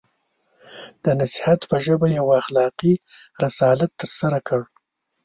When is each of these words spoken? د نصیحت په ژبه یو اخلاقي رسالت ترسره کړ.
د 1.03 1.05
نصیحت 1.21 1.59
په 1.69 1.77
ژبه 1.85 2.07
یو 2.17 2.27
اخلاقي 2.41 2.93
رسالت 3.43 3.91
ترسره 4.01 4.39
کړ. 4.47 4.61